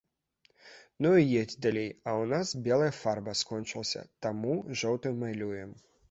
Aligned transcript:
Ну 1.05 1.09
і 1.23 1.25
едзь 1.41 1.57
далей, 1.65 1.91
а 2.07 2.09
ў 2.21 2.29
нас 2.31 2.53
белая 2.67 2.87
фарба 3.01 3.35
скончылася, 3.41 4.01
таму 4.27 4.55
жоўтай 4.83 5.13
малюем. 5.25 5.77